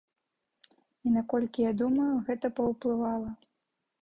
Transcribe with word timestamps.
І 1.07 1.13
наколькі 1.17 1.67
я 1.67 1.73
думаю, 1.83 2.09
гэта 2.31 2.53
паўплывала. 2.63 3.29